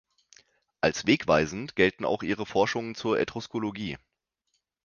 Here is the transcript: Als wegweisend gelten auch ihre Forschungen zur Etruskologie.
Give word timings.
Als 0.79 1.05
wegweisend 1.05 1.75
gelten 1.75 2.05
auch 2.05 2.23
ihre 2.23 2.47
Forschungen 2.47 2.95
zur 2.95 3.19
Etruskologie. 3.19 3.99